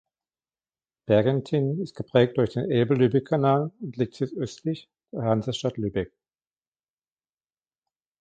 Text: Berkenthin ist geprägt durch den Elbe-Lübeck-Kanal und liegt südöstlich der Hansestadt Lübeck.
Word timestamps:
Berkenthin 1.05 1.79
ist 1.79 1.95
geprägt 1.95 2.35
durch 2.37 2.53
den 2.53 2.71
Elbe-Lübeck-Kanal 2.71 3.71
und 3.81 3.97
liegt 3.97 4.15
südöstlich 4.15 4.89
der 5.11 5.21
Hansestadt 5.25 5.77
Lübeck. 5.77 6.11